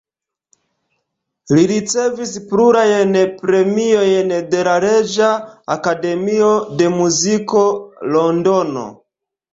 Li 1.57 1.65
ricevis 1.71 2.31
plurajn 2.53 3.13
premiojn 3.41 4.33
de 4.55 4.63
la 4.69 4.73
Reĝa 4.87 5.31
Akademio 5.77 6.51
de 6.81 6.89
Muziko, 6.99 7.67
Londono. 8.17 8.89